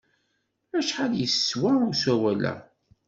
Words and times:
Acḥal 0.77 1.13
yeswa 1.19 1.71
usawal-a? 1.89 2.53